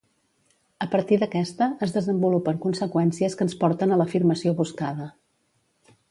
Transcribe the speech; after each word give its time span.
A 0.85 0.85
partir 0.93 1.17
d'aquesta, 1.23 1.67
es 1.87 1.93
desenvolupen 1.97 2.59
conseqüències 2.63 3.37
que 3.41 3.47
ens 3.47 3.55
porten 3.65 3.93
a 3.97 4.03
l'afirmació 4.03 4.55
buscada. 4.63 5.09